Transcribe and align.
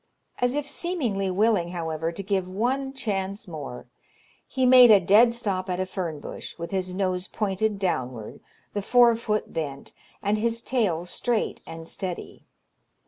As 0.39 0.55
if 0.55 0.67
seemingly 0.67 1.29
willing, 1.29 1.67
however, 1.69 2.11
to 2.11 2.23
give 2.23 2.47
one 2.47 2.91
chance 2.91 3.47
more, 3.47 3.85
he 4.47 4.65
made 4.65 4.89
a 4.89 4.99
dead 4.99 5.31
stop 5.31 5.69
at 5.69 5.79
a 5.79 5.85
fern 5.85 6.19
bush, 6.19 6.57
with 6.57 6.71
his 6.71 6.91
nose 6.95 7.27
pointed 7.27 7.77
downward, 7.77 8.39
the 8.73 8.81
fore 8.81 9.15
foot 9.15 9.53
bent, 9.53 9.93
and 10.23 10.39
his 10.39 10.63
tail 10.63 11.05
straight 11.05 11.61
and 11.67 11.87
steady. 11.87 12.47